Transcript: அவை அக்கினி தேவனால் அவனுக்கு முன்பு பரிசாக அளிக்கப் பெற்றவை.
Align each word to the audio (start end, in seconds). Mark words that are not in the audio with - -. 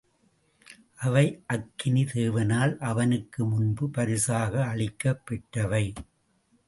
அவை 0.95 1.43
அக்கினி 1.47 2.03
தேவனால் 2.03 2.77
அவனுக்கு 2.79 3.45
முன்பு 3.45 3.89
பரிசாக 3.89 4.65
அளிக்கப் 4.65 5.23
பெற்றவை. 5.25 5.85